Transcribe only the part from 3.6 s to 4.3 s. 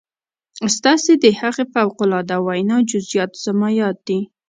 ياد دي.